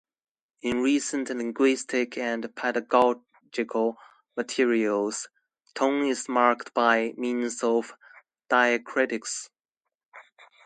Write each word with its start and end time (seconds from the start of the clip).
In 0.63 0.81
recent 0.81 1.29
linguistic 1.29 2.17
and 2.17 2.55
pedagogical 2.55 3.99
materials, 4.35 5.27
tone 5.75 6.05
is 6.05 6.27
marked 6.27 6.73
by 6.73 7.13
means 7.17 7.61
of 7.63 7.93
diacritics. 8.49 9.49